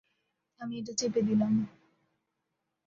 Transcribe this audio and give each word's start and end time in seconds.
আমি 0.61 0.73
এটা 0.79 0.93
চেপে 0.99 1.21
দিলাম। 1.27 1.53